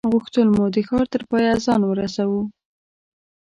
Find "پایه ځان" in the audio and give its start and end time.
1.29-1.81